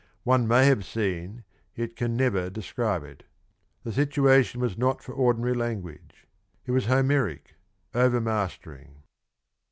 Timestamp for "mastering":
8.19-9.03